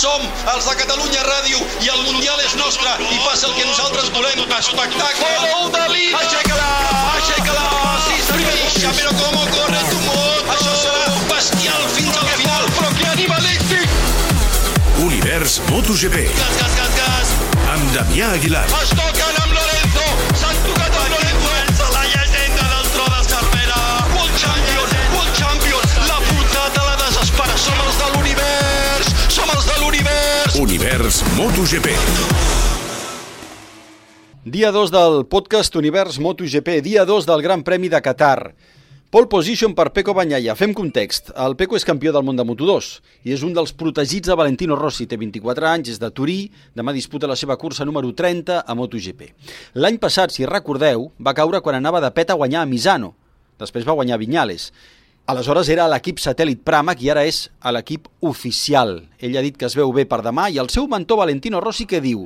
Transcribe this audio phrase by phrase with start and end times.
[0.00, 4.08] Som els de Catalunya Ràdio i el Mundial és nostre i passa el que nosaltres
[4.14, 4.40] volem.
[4.56, 5.28] Espectacle!
[5.42, 6.22] Gol de Lina!
[6.22, 6.70] Aixeca-la!
[7.18, 7.66] Aixeca-la!
[8.06, 8.96] Sí, senyor!
[8.96, 10.56] Però com corre tu moto!
[10.56, 12.68] Això serà bestial fins al final!
[12.80, 13.96] Però que animalístic!
[15.04, 17.36] Univers MotoGP Gas, gas, gas, gas!
[17.70, 18.64] amb Damià Aguilar.
[18.80, 20.08] Es toquen amb Lorenzo!
[20.40, 20.79] S'han tocat
[31.36, 31.86] MotoGP.
[34.44, 38.54] Dia 2 del podcast Univers MotoGP, dia 2 del Gran Premi de Qatar.
[39.10, 40.56] Pole position per Peco Bagnaia.
[40.58, 41.30] Fem context.
[41.38, 42.90] El Peco és campió del món de Moto2
[43.26, 45.06] i és un dels protegits de Valentino Rossi.
[45.06, 46.38] Té 24 anys, és de Turí,
[46.74, 49.30] demà disputa la seva cursa número 30 a MotoGP.
[49.78, 53.14] L'any passat, si recordeu, va caure quan anava de pet a guanyar a Misano.
[53.60, 54.72] Després va guanyar Vinyales.
[55.30, 58.96] Aleshores era l'equip satèl·lit Pramac i ara és a l'equip oficial.
[59.22, 61.86] Ell ha dit que es veu bé per demà i el seu mentor Valentino Rossi
[61.86, 62.24] que diu?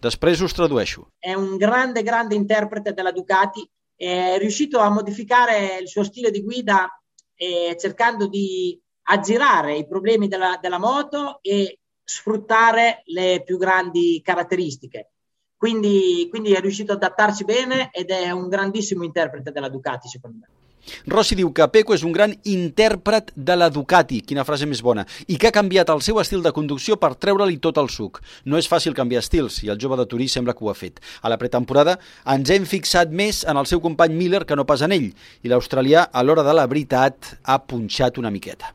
[0.00, 1.04] Després us tradueixo.
[1.18, 6.42] è un grande, grande interprete della Ducati, è riuscito a modificare il suo stile di
[6.42, 6.88] guida
[7.34, 15.10] eh, cercando di aggirare i problemi della, della moto e sfruttare le più grandi caratteristiche.
[15.58, 20.38] Quindi, quindi è riuscito ad adattarsi bene ed è un grandissimo interprete della Ducati, secondo
[20.40, 20.55] me.
[21.06, 25.06] Rossi diu que Peco és un gran intèrpret de la Ducati, quina frase més bona,
[25.26, 28.20] i que ha canviat el seu estil de conducció per treure-li tot el suc.
[28.44, 31.00] No és fàcil canviar estils, i el jove de Turí sembla que ho ha fet.
[31.22, 31.98] A la pretemporada
[32.34, 35.10] ens hem fixat més en el seu company Miller que no pas en ell,
[35.42, 38.72] i l'australià, a l'hora de la veritat, ha punxat una miqueta.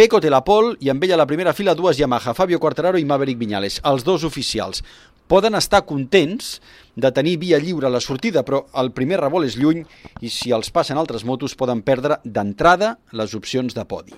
[0.00, 2.96] Peco té la pol i amb ella a la primera fila dues Yamaha, Fabio Quartararo
[2.96, 4.80] i Maverick Viñales, els dos oficials.
[5.28, 6.54] Poden estar contents
[7.00, 9.84] de tenir via lliure a la sortida, però el primer revolt és lluny
[10.20, 14.16] i si els passen altres motos poden perdre d'entrada les opcions de podi.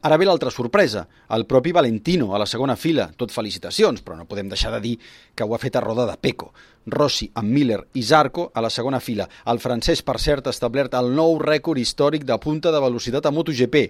[0.00, 1.02] Ara ve l'altra sorpresa,
[1.36, 4.94] el propi Valentino a la segona fila, tot felicitacions, però no podem deixar de dir
[5.36, 6.54] que ho ha fet a roda de Peco.
[6.86, 9.26] Rossi amb Miller i Zarco a la segona fila.
[9.52, 13.34] El francès, per cert, ha establert el nou rècord històric de punta de velocitat a
[13.36, 13.82] MotoGP,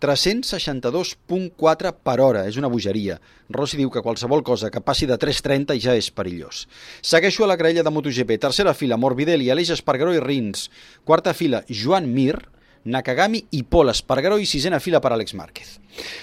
[0.00, 3.20] 362.4 per hora, és una bogeria.
[3.52, 6.66] Rossi diu que qualsevol cosa que passi de 3.30 ja és perillós.
[7.02, 8.38] Segueixo a la graella de MotoGP.
[8.40, 10.70] Tercera fila, Morbidelli, Aleix Espargaró i Rins.
[11.04, 12.38] Quarta fila, Joan Mir,
[12.84, 15.76] Nakagami i Pol Espargaró i sisena fila per Àlex Márquez.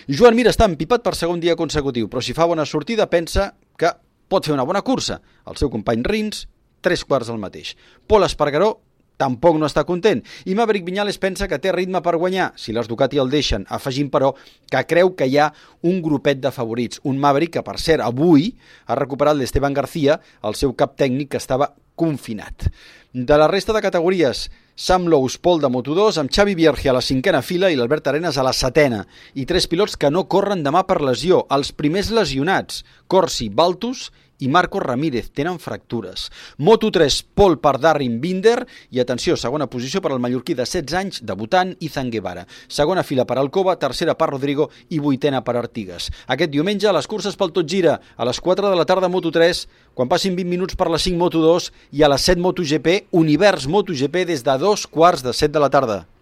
[0.10, 3.94] Joan Mir està empipat per segon dia consecutiu, però si fa bona sortida pensa que
[4.28, 5.22] pot fer una bona cursa.
[5.46, 6.48] El seu company Rins,
[6.82, 7.76] tres quarts del mateix.
[8.10, 8.80] Pol Espargaró
[9.18, 10.22] tampoc no està content.
[10.46, 14.12] I Maverick Viñales pensa que té ritme per guanyar, si les Ducati el deixen, afegint
[14.14, 14.34] però
[14.72, 15.52] que creu que hi ha
[15.84, 17.02] un grupet de favorits.
[17.04, 18.54] Un Maverick que, per cert, avui
[18.86, 22.70] ha recuperat l'Esteban García, el seu cap tècnic que estava confinat.
[23.14, 24.48] De la resta de categories,
[24.78, 28.38] Sam Lowe's Pol de Moto2 amb Xavi Vierge a la cinquena fila i l'Albert Arenas
[28.38, 29.00] a la setena.
[29.34, 31.40] I tres pilots que no corren demà per lesió.
[31.50, 36.28] Els primers lesionats, Corsi, Baltus i Marco Ramírez tenen fractures.
[36.58, 41.22] Moto3, Pol per Darrin Binder i, atenció, segona posició per al mallorquí de 16 anys,
[41.26, 42.48] debutant, Izan Guevara.
[42.68, 46.10] Segona fila per Alcova, tercera per Rodrigo i vuitena per Artigas.
[46.28, 50.10] Aquest diumenge, les curses pel Tot Gira, a les 4 de la tarda Moto3, quan
[50.10, 54.46] passin 20 minuts per les 5 Moto2 i a les 7 MotoGP, Univers MotoGP des
[54.46, 56.08] de dos quarts de 7 de la tarda.